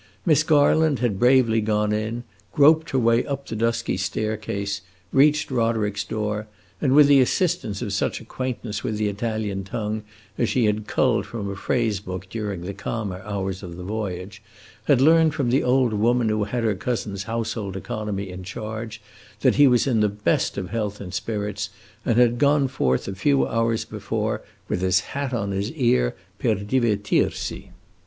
[0.25, 4.81] Miss Garland had bravely gone in, groped her way up the dusky staircase,
[5.13, 6.47] reached Roderick's door,
[6.81, 10.01] and, with the assistance of such acquaintance with the Italian tongue
[10.39, 14.41] as she had culled from a phrase book during the calmer hours of the voyage,
[14.85, 19.03] had learned from the old woman who had her cousin's household economy in charge
[19.41, 21.69] that he was in the best of health and spirits,
[22.03, 26.55] and had gone forth a few hours before with his hat on his ear, per
[26.55, 27.69] divertirsi.